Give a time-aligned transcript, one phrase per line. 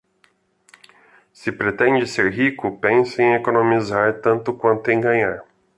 [1.31, 5.43] Se pretende ser rico, pense em economizar tanto quanto em ganhar.